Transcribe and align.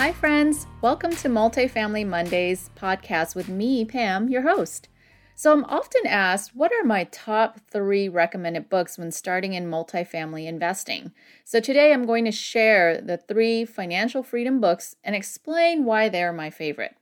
Hi, 0.00 0.12
friends. 0.12 0.66
Welcome 0.80 1.10
to 1.16 1.28
Multifamily 1.28 2.06
Mondays 2.06 2.70
podcast 2.74 3.34
with 3.34 3.50
me, 3.50 3.84
Pam, 3.84 4.30
your 4.30 4.40
host. 4.40 4.88
So, 5.34 5.52
I'm 5.52 5.66
often 5.66 6.06
asked 6.06 6.56
what 6.56 6.72
are 6.72 6.86
my 6.86 7.04
top 7.04 7.60
three 7.70 8.08
recommended 8.08 8.70
books 8.70 8.96
when 8.96 9.12
starting 9.12 9.52
in 9.52 9.70
multifamily 9.70 10.46
investing. 10.46 11.12
So, 11.44 11.60
today 11.60 11.92
I'm 11.92 12.06
going 12.06 12.24
to 12.24 12.32
share 12.32 12.98
the 12.98 13.18
three 13.18 13.66
financial 13.66 14.22
freedom 14.22 14.58
books 14.58 14.96
and 15.04 15.14
explain 15.14 15.84
why 15.84 16.08
they're 16.08 16.32
my 16.32 16.48
favorite. 16.48 16.96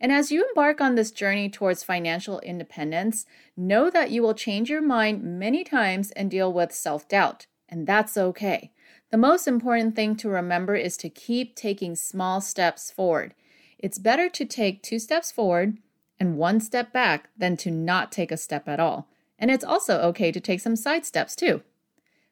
And 0.00 0.12
as 0.12 0.30
you 0.30 0.46
embark 0.46 0.80
on 0.80 0.94
this 0.94 1.10
journey 1.10 1.50
towards 1.50 1.82
financial 1.82 2.38
independence, 2.38 3.26
know 3.56 3.90
that 3.90 4.12
you 4.12 4.22
will 4.22 4.32
change 4.32 4.70
your 4.70 4.80
mind 4.80 5.24
many 5.24 5.64
times 5.64 6.12
and 6.12 6.30
deal 6.30 6.52
with 6.52 6.70
self 6.70 7.08
doubt, 7.08 7.48
and 7.68 7.84
that's 7.84 8.16
okay. 8.16 8.70
The 9.14 9.18
most 9.18 9.46
important 9.46 9.94
thing 9.94 10.16
to 10.16 10.28
remember 10.28 10.74
is 10.74 10.96
to 10.96 11.08
keep 11.08 11.54
taking 11.54 11.94
small 11.94 12.40
steps 12.40 12.90
forward. 12.90 13.32
It's 13.78 13.96
better 13.96 14.28
to 14.30 14.44
take 14.44 14.82
two 14.82 14.98
steps 14.98 15.30
forward 15.30 15.78
and 16.18 16.36
one 16.36 16.58
step 16.58 16.92
back 16.92 17.28
than 17.38 17.56
to 17.58 17.70
not 17.70 18.10
take 18.10 18.32
a 18.32 18.36
step 18.36 18.66
at 18.66 18.80
all. 18.80 19.08
And 19.38 19.52
it's 19.52 19.62
also 19.64 20.00
okay 20.00 20.32
to 20.32 20.40
take 20.40 20.58
some 20.58 20.74
side 20.74 21.06
steps 21.06 21.36
too. 21.36 21.62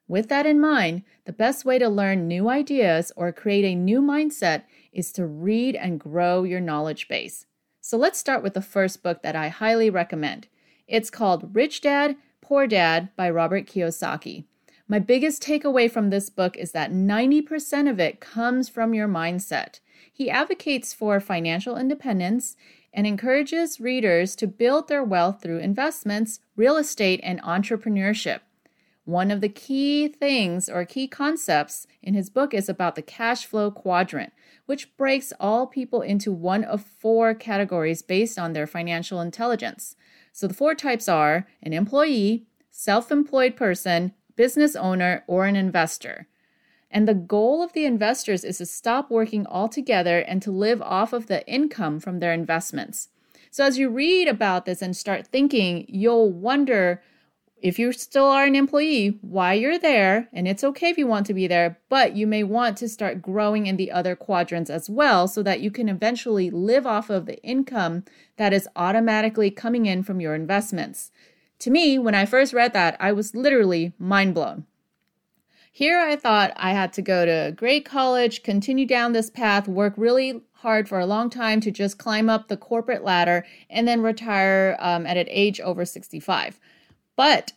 With 0.09 0.29
that 0.31 0.45
in 0.45 0.61
mind, 0.61 1.05
the 1.25 1.33
best 1.33 1.65
way 1.65 1.79
to 1.79 1.89
learn 1.89 2.27
new 2.27 2.49
ideas 2.49 3.13
or 3.15 3.31
create 3.31 3.65
a 3.65 3.77
new 3.77 4.03
mindset 4.03 4.65
is 4.93 5.13
to 5.13 5.25
read 5.25 5.77
and 5.77 6.01
grow 6.01 6.43
your 6.43 6.61
knowledge 6.61 7.07
base. 7.07 7.47
So 7.81 7.97
let's 7.97 8.19
start 8.19 8.43
with 8.43 8.55
the 8.55 8.61
first 8.61 9.05
book 9.05 9.23
that 9.23 9.37
I 9.37 9.51
highly 9.51 9.89
recommend. 9.89 10.49
It's 10.89 11.11
called 11.11 11.55
Rich 11.55 11.83
Dad, 11.83 12.17
Poor 12.41 12.67
Dad 12.67 13.11
by 13.15 13.31
Robert 13.31 13.69
Kiyosaki. 13.69 14.47
My 14.93 14.99
biggest 14.99 15.43
takeaway 15.43 15.91
from 15.91 16.11
this 16.11 16.29
book 16.29 16.55
is 16.59 16.73
that 16.73 16.93
90% 16.93 17.89
of 17.89 17.99
it 17.99 18.21
comes 18.21 18.69
from 18.69 18.93
your 18.93 19.09
mindset. 19.09 19.81
He 20.13 20.29
advocates 20.29 20.93
for 20.93 21.19
financial 21.19 21.79
independence 21.79 22.57
and 22.93 23.07
encourages 23.07 23.81
readers 23.81 24.37
to 24.37 24.47
build 24.47 24.89
their 24.89 25.03
wealth 25.03 25.41
through 25.41 25.61
investments, 25.61 26.41
real 26.57 26.77
estate, 26.77 27.21
and 27.23 27.41
entrepreneurship. 27.41 28.41
One 29.07 29.31
of 29.31 29.41
the 29.41 29.49
key 29.49 30.09
things 30.09 30.69
or 30.69 30.85
key 30.85 31.09
concepts 31.09 31.87
in 32.03 32.13
his 32.13 32.29
book 32.29 32.53
is 32.53 32.69
about 32.69 32.95
the 32.95 33.01
cash 33.01 33.47
flow 33.47 33.71
quadrant, 33.71 34.35
which 34.67 34.95
breaks 34.99 35.33
all 35.41 35.67
people 35.67 36.03
into 36.03 36.31
one 36.31 36.65
of 36.65 36.85
four 36.85 37.33
categories 37.33 38.03
based 38.03 38.39
on 38.39 38.53
their 38.53 38.67
financial 38.67 39.23
intelligence. 39.23 39.97
So 40.33 40.47
the 40.47 40.53
four 40.53 40.75
types 40.75 41.09
are 41.09 41.47
an 41.63 41.73
employee, 41.73 42.45
self 42.71 43.11
employed 43.11 43.57
person, 43.57 44.13
business 44.37 44.77
owner, 44.77 45.25
or 45.27 45.47
an 45.47 45.57
investor. 45.57 46.27
And 46.91 47.09
the 47.09 47.15
goal 47.15 47.63
of 47.63 47.73
the 47.73 47.87
investors 47.87 48.45
is 48.45 48.59
to 48.59 48.67
stop 48.67 49.11
working 49.11 49.47
altogether 49.47 50.19
and 50.19 50.43
to 50.43 50.51
live 50.51 50.83
off 50.83 51.13
of 51.13 51.27
the 51.27 51.47
income 51.49 52.01
from 52.01 52.19
their 52.21 52.33
investments. 52.33 53.09
So, 53.51 53.65
as 53.65 53.79
you 53.79 53.89
read 53.89 54.29
about 54.29 54.67
this 54.67 54.83
and 54.83 54.97
start 54.97 55.27
thinking, 55.27 55.87
you'll 55.89 56.31
wonder 56.31 57.03
if 57.63 57.79
you 57.79 57.93
still 57.93 58.25
are 58.25 58.45
an 58.45 58.57
employee, 58.57 59.19
why 59.21 59.55
you're 59.55 59.79
there. 59.79 60.29
And 60.33 60.49
it's 60.49 60.65
okay 60.65 60.89
if 60.89 60.99
you 60.99 61.07
want 61.07 61.27
to 61.27 61.35
be 61.35 61.47
there, 61.47 61.79
but 61.89 62.17
you 62.17 62.27
may 62.27 62.43
want 62.43 62.77
to 62.79 62.89
start 62.89 63.23
growing 63.23 63.67
in 63.67 63.77
the 63.77 63.93
other 63.93 64.17
quadrants 64.17 64.69
as 64.69 64.91
well 64.91 65.29
so 65.29 65.43
that 65.45 65.61
you 65.61 65.71
can 65.71 65.89
eventually 65.89 66.51
live 66.51 66.87
off 66.87 67.09
of 67.09 67.27
the 67.27 67.41
income 67.43 68.05
that 68.37 68.53
is 68.53 68.69
automatically 68.75 69.51
coming 69.51 69.87
in 69.87 70.03
from 70.03 70.21
your 70.21 70.35
investments. 70.35 71.13
To 71.63 71.71
me, 71.71 71.97
when 71.97 72.17
I 72.17 72.27
first 72.27 72.53
read 72.53 72.73
that, 72.73 72.97
I 72.99 73.13
was 73.13 73.37
literally 73.37 73.93
mind 73.97 74.35
blown. 74.35 74.67
Here 75.71 76.01
I 76.01 76.17
thought 76.17 76.53
I 76.57 76.73
had 76.73 76.93
to 76.95 77.03
go 77.03 77.25
to 77.25 77.53
great 77.55 77.85
college, 77.85 78.43
continue 78.43 78.85
down 78.85 79.13
this 79.13 79.31
path, 79.31 79.69
work 79.69 79.95
really 79.97 80.43
hard 80.55 80.89
for 80.89 80.99
a 80.99 81.07
long 81.07 81.31
time 81.31 81.61
to 81.61 81.71
just 81.71 81.99
climb 81.99 82.29
up 82.29 82.49
the 82.49 82.57
corporate 82.57 83.05
ladder, 83.05 83.47
and 83.71 83.87
then 83.87 84.03
retire 84.03 84.77
um, 84.81 85.07
at 85.07 85.17
an 85.17 85.29
age 85.31 85.61
over 85.61 85.85
65. 85.85 86.59
But 87.15 87.53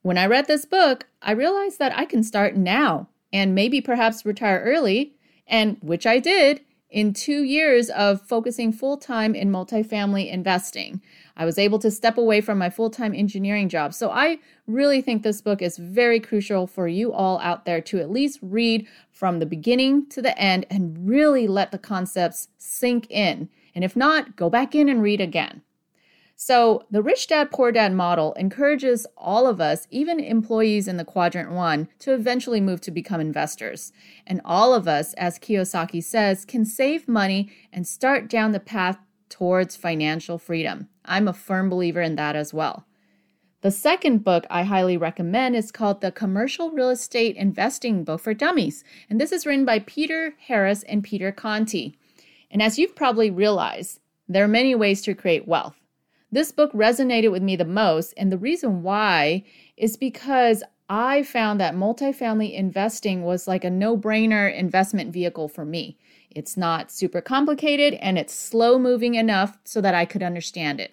when 0.00 0.16
I 0.16 0.24
read 0.24 0.46
this 0.46 0.64
book, 0.64 1.04
I 1.20 1.32
realized 1.32 1.78
that 1.80 1.94
I 1.94 2.06
can 2.06 2.22
start 2.22 2.56
now 2.56 3.08
and 3.30 3.54
maybe 3.54 3.82
perhaps 3.82 4.24
retire 4.24 4.62
early, 4.64 5.12
and 5.46 5.76
which 5.82 6.06
I 6.06 6.18
did 6.18 6.62
in 6.90 7.12
two 7.12 7.44
years 7.44 7.88
of 7.90 8.20
focusing 8.22 8.72
full 8.72 8.96
time 8.96 9.34
in 9.34 9.50
multifamily 9.50 10.30
investing. 10.30 11.00
I 11.36 11.44
was 11.44 11.58
able 11.58 11.78
to 11.80 11.90
step 11.90 12.18
away 12.18 12.40
from 12.40 12.58
my 12.58 12.68
full 12.68 12.90
time 12.90 13.14
engineering 13.14 13.68
job. 13.68 13.94
So 13.94 14.10
I 14.10 14.38
really 14.66 15.00
think 15.00 15.22
this 15.22 15.40
book 15.40 15.62
is 15.62 15.78
very 15.78 16.20
crucial 16.20 16.66
for 16.66 16.88
you 16.88 17.12
all 17.12 17.38
out 17.40 17.64
there 17.64 17.80
to 17.82 17.98
at 18.00 18.10
least 18.10 18.38
read 18.42 18.86
from 19.12 19.38
the 19.38 19.46
beginning 19.46 20.06
to 20.10 20.20
the 20.20 20.36
end 20.38 20.66
and 20.70 21.08
really 21.08 21.46
let 21.46 21.70
the 21.70 21.78
concepts 21.78 22.48
sink 22.58 23.06
in. 23.10 23.48
And 23.74 23.84
if 23.84 23.94
not, 23.94 24.36
go 24.36 24.50
back 24.50 24.74
in 24.74 24.88
and 24.88 25.02
read 25.02 25.20
again. 25.20 25.62
So, 26.42 26.84
the 26.90 27.02
rich 27.02 27.26
dad, 27.26 27.50
poor 27.50 27.70
dad 27.70 27.92
model 27.92 28.32
encourages 28.32 29.06
all 29.14 29.46
of 29.46 29.60
us, 29.60 29.86
even 29.90 30.18
employees 30.18 30.88
in 30.88 30.96
the 30.96 31.04
quadrant 31.04 31.50
one, 31.52 31.86
to 31.98 32.14
eventually 32.14 32.62
move 32.62 32.80
to 32.80 32.90
become 32.90 33.20
investors. 33.20 33.92
And 34.26 34.40
all 34.42 34.72
of 34.72 34.88
us, 34.88 35.12
as 35.18 35.38
Kiyosaki 35.38 36.02
says, 36.02 36.46
can 36.46 36.64
save 36.64 37.06
money 37.06 37.50
and 37.74 37.86
start 37.86 38.30
down 38.30 38.52
the 38.52 38.58
path 38.58 38.96
towards 39.28 39.76
financial 39.76 40.38
freedom. 40.38 40.88
I'm 41.04 41.28
a 41.28 41.34
firm 41.34 41.68
believer 41.68 42.00
in 42.00 42.16
that 42.16 42.36
as 42.36 42.54
well. 42.54 42.86
The 43.60 43.70
second 43.70 44.24
book 44.24 44.46
I 44.48 44.62
highly 44.62 44.96
recommend 44.96 45.56
is 45.56 45.70
called 45.70 46.00
The 46.00 46.10
Commercial 46.10 46.70
Real 46.70 46.88
Estate 46.88 47.36
Investing 47.36 48.02
Book 48.02 48.22
for 48.22 48.32
Dummies. 48.32 48.82
And 49.10 49.20
this 49.20 49.30
is 49.30 49.44
written 49.44 49.66
by 49.66 49.80
Peter 49.80 50.36
Harris 50.46 50.84
and 50.84 51.04
Peter 51.04 51.32
Conti. 51.32 51.98
And 52.50 52.62
as 52.62 52.78
you've 52.78 52.96
probably 52.96 53.30
realized, 53.30 54.00
there 54.26 54.42
are 54.42 54.48
many 54.48 54.74
ways 54.74 55.02
to 55.02 55.14
create 55.14 55.46
wealth. 55.46 55.79
This 56.32 56.52
book 56.52 56.72
resonated 56.72 57.32
with 57.32 57.42
me 57.42 57.56
the 57.56 57.64
most, 57.64 58.14
and 58.16 58.30
the 58.30 58.38
reason 58.38 58.82
why 58.82 59.44
is 59.76 59.96
because 59.96 60.62
I 60.88 61.22
found 61.22 61.60
that 61.60 61.74
multifamily 61.74 62.52
investing 62.52 63.22
was 63.22 63.48
like 63.48 63.64
a 63.64 63.70
no 63.70 63.96
brainer 63.96 64.52
investment 64.52 65.12
vehicle 65.12 65.48
for 65.48 65.64
me. 65.64 65.98
It's 66.30 66.56
not 66.56 66.90
super 66.90 67.20
complicated 67.20 67.94
and 67.94 68.18
it's 68.18 68.34
slow 68.34 68.78
moving 68.78 69.14
enough 69.14 69.58
so 69.64 69.80
that 69.80 69.94
I 69.94 70.04
could 70.04 70.22
understand 70.22 70.80
it. 70.80 70.92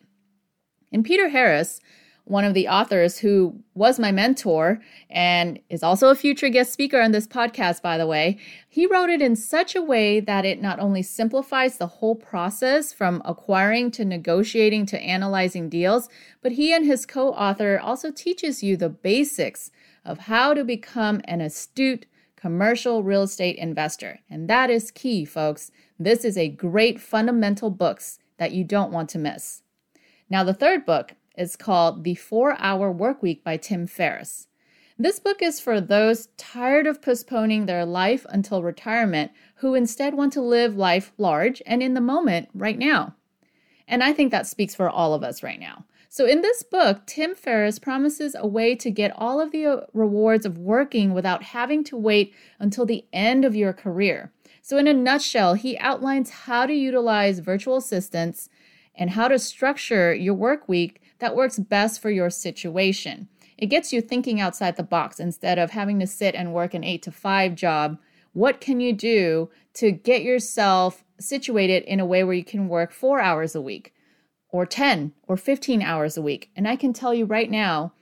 And 0.92 1.04
Peter 1.04 1.30
Harris 1.30 1.80
one 2.28 2.44
of 2.44 2.54
the 2.54 2.68
authors 2.68 3.18
who 3.18 3.56
was 3.74 4.00
my 4.00 4.12
mentor 4.12 4.82
and 5.10 5.60
is 5.70 5.82
also 5.82 6.10
a 6.10 6.16
future 6.16 6.50
guest 6.50 6.74
speaker 6.74 7.00
on 7.00 7.12
this 7.12 7.26
podcast, 7.26 7.82
by 7.82 7.98
the 7.98 8.08
way, 8.08 8.38
he 8.68 8.86
wrote 8.86 9.10
it 9.10 9.22
in 9.22 9.36
such 9.36 9.76
a 9.76 9.82
way 9.82 10.20
that 10.20 10.46
it 10.46 10.62
not 10.62 10.80
only 10.80 11.02
simplifies 11.02 11.78
the 11.78 11.88
whole 11.88 12.16
process 12.16 12.92
from 12.92 13.22
acquiring 13.24 13.92
to 13.92 14.04
negotiating 14.04 14.86
to 14.86 15.00
analyzing 15.00 15.70
deals, 15.70 16.10
but 16.42 16.54
he 16.54 16.74
and 16.74 16.86
his 16.86 17.06
co 17.06 17.30
author 17.30 17.80
also 17.80 18.12
teaches 18.12 18.62
you 18.62 18.76
the 18.76 18.90
basics 18.90 19.72
of 20.04 20.20
how 20.20 20.54
to 20.54 20.64
become 20.64 21.22
an 21.26 21.40
astute 21.42 22.06
commercial 22.36 23.04
real 23.04 23.24
estate 23.24 23.58
investor. 23.58 24.20
And 24.30 24.50
that 24.50 24.70
is 24.70 24.92
key, 24.92 25.26
folks. 25.26 25.72
This 25.98 26.24
is 26.24 26.38
a 26.38 26.50
great 26.50 27.00
fundamental 27.00 27.70
books 27.70 28.20
that 28.38 28.52
you 28.52 28.64
don't 28.64 28.92
want 28.92 29.10
to 29.10 29.18
miss. 29.18 29.64
Now, 30.30 30.44
the 30.44 30.54
third 30.54 30.86
book 30.86 31.14
is 31.38 31.56
called 31.56 32.04
The 32.04 32.16
Four 32.16 32.56
Hour 32.60 32.94
Workweek 32.94 33.44
by 33.44 33.58
Tim 33.58 33.88
Ferriss. 33.88 34.48
This 35.00 35.20
book 35.20 35.44
is 35.44 35.60
for 35.60 35.80
those 35.80 36.30
tired 36.38 36.88
of 36.88 37.04
postponing 37.04 37.68
their 37.68 37.86
life 37.86 38.26
until 38.30 38.64
retirement 38.64 39.32
who 39.58 39.76
instead 39.76 40.16
want 40.16 40.34
to 40.34 40.42
live 40.42 40.76
life 40.76 41.14
large 41.20 41.62
and 41.68 41.84
in 41.84 41.94
the 41.94 42.02
moment 42.02 42.50
right 42.56 42.80
now. 42.80 43.14
And 43.88 44.04
I 44.04 44.12
think 44.12 44.32
that 44.32 44.48
speaks 44.48 44.74
for 44.74 44.90
all 44.90 45.14
of 45.14 45.24
us 45.24 45.44
right 45.44 45.60
now. 45.60 45.86
So, 46.10 46.26
in 46.26 46.42
this 46.42 46.64
book, 46.64 47.06
Tim 47.06 47.36
Ferriss 47.36 47.80
promises 47.80 48.36
a 48.38 48.48
way 48.48 48.76
to 48.76 48.90
get 48.90 49.12
all 49.16 49.40
of 49.40 49.52
the 49.52 49.66
uh, 49.66 49.82
rewards 49.94 50.46
of 50.46 50.58
working 50.58 51.14
without 51.14 51.44
having 51.44 51.84
to 51.86 51.98
wait 51.98 52.34
until 52.60 52.86
the 52.86 53.06
end 53.14 53.46
of 53.46 53.56
your 53.56 53.74
career. 53.74 54.32
So, 54.62 54.78
in 54.78 54.88
a 54.88 54.94
nutshell, 54.94 55.54
he 55.54 55.78
outlines 55.78 56.30
how 56.30 56.66
to 56.66 56.74
utilize 56.74 57.40
virtual 57.40 57.78
assistants 57.78 58.50
and 58.96 59.12
how 59.12 59.28
to 59.28 59.38
structure 59.38 60.14
your 60.14 60.34
work 60.34 60.68
week 60.68 61.02
that 61.20 61.36
works 61.36 61.60
best 61.60 62.02
for 62.02 62.10
your 62.10 62.30
situation. 62.30 63.28
It 63.58 63.68
gets 63.68 63.92
you 63.92 64.02
thinking 64.02 64.40
outside 64.40 64.76
the 64.76 64.84
box 64.84 65.20
instead 65.20 65.58
of 65.58 65.72
having 65.72 66.00
to 66.00 66.08
sit 66.08 66.36
and 66.36 66.54
work 66.54 66.74
an 66.74 66.84
eight 66.84 67.02
to 67.04 67.12
five 67.12 67.56
job. 67.56 67.98
What 68.34 68.62
can 68.62 68.80
you 68.80 68.94
do 68.94 69.50
to 69.76 69.92
get 69.92 70.22
yourself 70.22 71.04
situated 71.20 71.84
in 71.84 72.00
a 72.00 72.06
way 72.06 72.24
where 72.24 72.36
you 72.36 72.44
can 72.44 72.68
work 72.68 72.92
four 72.92 73.20
hours 73.20 73.56
a 73.56 73.62
week 73.62 73.94
or 74.50 74.66
10 74.66 75.14
or 75.28 75.38
15 75.38 75.82
hours 75.82 76.18
a 76.18 76.22
week? 76.22 76.52
And 76.56 76.68
I 76.68 76.76
can 76.76 76.94
tell 76.94 77.14
you 77.14 77.26
right 77.26 77.50
now, 77.50 77.94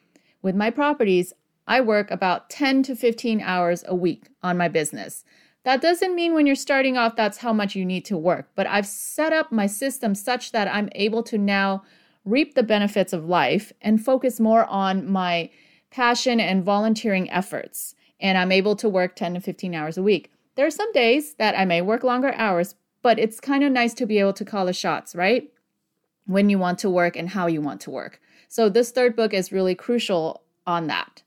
with 0.42 0.56
my 0.56 0.70
properties, 0.70 1.34
I 1.68 1.82
work 1.82 2.12
about 2.12 2.50
10 2.50 2.84
to 2.84 2.96
15 2.96 3.42
hours 3.42 3.84
a 3.88 3.96
week 3.96 4.28
on 4.44 4.58
my 4.58 4.68
business. 4.68 5.24
That 5.64 5.82
doesn't 5.82 6.14
mean 6.14 6.34
when 6.34 6.46
you're 6.46 6.56
starting 6.56 6.96
off, 6.96 7.16
that's 7.16 7.40
how 7.40 7.52
much 7.52 7.76
you 7.76 7.86
need 7.86 8.06
to 8.06 8.18
work, 8.18 8.50
but 8.56 8.68
I've 8.68 8.86
set 8.86 9.34
up 9.34 9.52
my 9.52 9.66
system 9.66 10.14
such 10.14 10.52
that 10.52 10.68
I'm 10.68 10.90
able 10.94 11.24
to 11.24 11.40
now 11.40 11.84
reap 12.26 12.56
the 12.56 12.64
benefits 12.64 13.14
of 13.14 13.30
life 13.30 13.72
and 13.82 14.04
focus 14.04 14.40
more 14.40 14.66
on 14.66 15.10
my 15.10 15.50
passion 15.92 16.40
and 16.40 16.64
volunteering 16.64 17.32
efforts. 17.32 17.96
And 18.20 18.38
I'm 18.38 18.52
able 18.52 18.76
to 18.78 18.90
work 18.90 19.16
10 19.16 19.36
to 19.36 19.40
15 19.40 19.74
hours 19.76 19.98
a 19.98 20.04
week. 20.04 20.32
There 20.56 20.66
are 20.66 20.72
some 20.72 20.92
days 20.92 21.36
that 21.36 21.58
I 21.58 21.66
may 21.66 21.82
work 21.82 22.04
longer 22.04 22.34
hours, 22.36 22.76
but 23.02 23.20
it's 23.20 23.40
kind 23.40 23.64
of 23.64 23.72
nice 23.72 23.94
to 23.96 24.06
be 24.06 24.20
able 24.20 24.34
to 24.34 24.46
call 24.46 24.66
the 24.66 24.74
shots, 24.74 25.16
right? 25.16 25.52
When 26.26 26.50
you 26.50 26.58
want 26.58 26.80
to 26.80 26.90
work 26.90 27.16
and 27.16 27.30
how 27.30 27.48
you 27.48 27.62
want 27.62 27.82
to 27.82 27.92
work. 27.92 28.20
So, 28.48 28.70
this 28.70 28.92
third 28.92 29.16
book 29.16 29.34
is 29.34 29.52
really 29.52 29.76
crucial 29.76 30.44
on 30.66 30.88
that. 30.88 31.24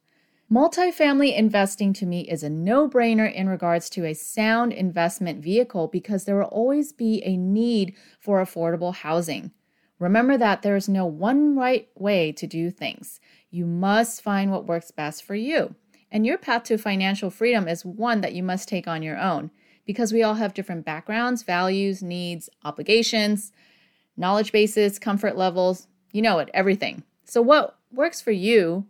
Multifamily 0.51 1.37
investing 1.37 1.93
to 1.93 2.07
me 2.07 2.23
is 2.23 2.43
a 2.43 2.49
no 2.49 2.89
brainer 2.89 3.31
in 3.31 3.51
regards 3.51 3.91
to 3.91 4.07
a 4.07 4.15
sound 4.15 4.73
investment 4.73 5.43
vehicle 5.43 5.89
because 5.89 6.25
there 6.25 6.37
will 6.37 6.45
always 6.45 6.93
be 6.93 7.23
a 7.23 7.37
need 7.37 7.95
for 8.19 8.43
affordable 8.43 8.95
housing. 8.95 9.53
Remember 9.99 10.37
that 10.37 10.63
there 10.63 10.77
is 10.77 10.89
no 10.89 11.05
one 11.07 11.57
right 11.57 11.89
way 11.95 12.33
to 12.33 12.47
do 12.47 12.71
things. 12.71 13.21
You 13.51 13.67
must 13.67 14.23
find 14.23 14.51
what 14.51 14.67
works 14.67 14.91
best 14.91 15.25
for 15.25 15.35
you. 15.35 15.75
And 16.11 16.25
your 16.25 16.39
path 16.39 16.65
to 16.65 16.79
financial 16.79 17.31
freedom 17.31 17.69
is 17.69 17.85
one 17.85 18.21
that 18.21 18.35
you 18.35 18.43
must 18.43 18.69
take 18.69 18.89
on 18.89 19.03
your 19.03 19.19
own 19.19 19.51
because 19.85 20.13
we 20.13 20.23
all 20.23 20.35
have 20.35 20.55
different 20.55 20.85
backgrounds, 20.85 21.43
values, 21.43 22.03
needs, 22.03 22.49
obligations, 22.65 23.53
knowledge 24.17 24.53
bases, 24.53 24.99
comfort 24.99 25.37
levels, 25.37 25.89
you 26.13 26.23
know 26.23 26.39
it, 26.39 26.51
everything. 26.55 27.03
So, 27.25 27.43
what 27.43 27.79
works 27.93 28.21
for 28.21 28.31
you 28.31 28.87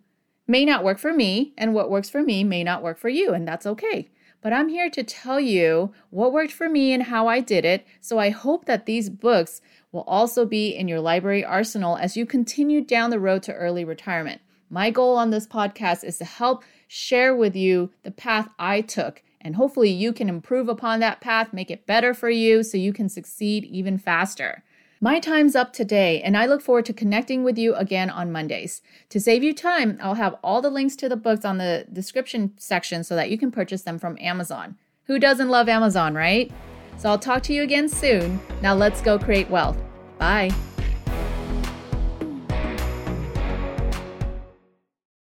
may 0.46 0.64
not 0.64 0.82
work 0.82 0.98
for 0.98 1.12
me, 1.12 1.52
and 1.58 1.74
what 1.74 1.90
works 1.90 2.08
for 2.08 2.22
me 2.22 2.42
may 2.42 2.64
not 2.64 2.82
work 2.82 2.98
for 2.98 3.08
you, 3.08 3.32
and 3.32 3.46
that's 3.46 3.66
okay. 3.66 4.08
But 4.40 4.52
I'm 4.52 4.68
here 4.68 4.88
to 4.90 5.02
tell 5.02 5.40
you 5.40 5.92
what 6.10 6.32
worked 6.32 6.52
for 6.52 6.68
me 6.68 6.92
and 6.92 7.02
how 7.04 7.26
I 7.26 7.40
did 7.40 7.64
it. 7.64 7.86
So 8.00 8.18
I 8.18 8.30
hope 8.30 8.66
that 8.66 8.86
these 8.86 9.10
books 9.10 9.60
will 9.90 10.02
also 10.02 10.44
be 10.44 10.70
in 10.70 10.86
your 10.86 11.00
library 11.00 11.44
arsenal 11.44 11.96
as 11.96 12.16
you 12.16 12.24
continue 12.24 12.80
down 12.80 13.10
the 13.10 13.18
road 13.18 13.42
to 13.44 13.54
early 13.54 13.84
retirement. 13.84 14.40
My 14.70 14.90
goal 14.90 15.16
on 15.16 15.30
this 15.30 15.46
podcast 15.46 16.04
is 16.04 16.18
to 16.18 16.24
help 16.24 16.62
share 16.86 17.34
with 17.34 17.56
you 17.56 17.90
the 18.02 18.10
path 18.10 18.48
I 18.58 18.82
took, 18.82 19.22
and 19.40 19.56
hopefully 19.56 19.90
you 19.90 20.12
can 20.12 20.28
improve 20.28 20.68
upon 20.68 21.00
that 21.00 21.20
path, 21.20 21.52
make 21.52 21.70
it 21.70 21.86
better 21.86 22.12
for 22.12 22.30
you 22.30 22.62
so 22.62 22.76
you 22.76 22.92
can 22.92 23.08
succeed 23.08 23.64
even 23.64 23.98
faster. 23.98 24.62
My 25.00 25.20
time's 25.20 25.54
up 25.54 25.72
today, 25.72 26.20
and 26.22 26.36
I 26.36 26.46
look 26.46 26.60
forward 26.60 26.84
to 26.86 26.92
connecting 26.92 27.44
with 27.44 27.56
you 27.56 27.72
again 27.76 28.10
on 28.10 28.32
Mondays. 28.32 28.82
To 29.10 29.20
save 29.20 29.44
you 29.44 29.54
time, 29.54 29.96
I'll 30.02 30.14
have 30.14 30.34
all 30.42 30.60
the 30.60 30.70
links 30.70 30.96
to 30.96 31.08
the 31.08 31.16
books 31.16 31.44
on 31.44 31.58
the 31.58 31.86
description 31.92 32.54
section 32.56 33.04
so 33.04 33.14
that 33.14 33.30
you 33.30 33.38
can 33.38 33.52
purchase 33.52 33.82
them 33.82 34.00
from 34.00 34.18
Amazon. 34.20 34.76
Who 35.04 35.20
doesn't 35.20 35.50
love 35.50 35.68
Amazon, 35.68 36.14
right? 36.14 36.50
So 36.96 37.10
I'll 37.10 37.18
talk 37.18 37.44
to 37.44 37.52
you 37.52 37.62
again 37.62 37.88
soon. 37.88 38.40
Now 38.60 38.74
let's 38.74 39.00
go 39.00 39.20
create 39.20 39.48
wealth. 39.48 39.78
Bye. 40.18 40.50